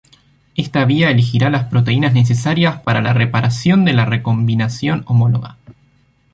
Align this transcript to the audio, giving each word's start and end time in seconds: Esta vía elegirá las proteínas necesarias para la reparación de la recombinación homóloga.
Esta 0.55 0.83
vía 0.85 1.11
elegirá 1.11 1.51
las 1.51 1.65
proteínas 1.67 2.15
necesarias 2.15 2.81
para 2.81 3.03
la 3.03 3.13
reparación 3.13 3.85
de 3.85 3.93
la 3.93 4.03
recombinación 4.05 5.03
homóloga. 5.05 5.57